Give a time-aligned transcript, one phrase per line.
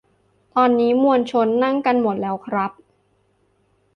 [0.55, 2.71] ตอนนี้มวลชนนั่งกันหมดแล้วครับ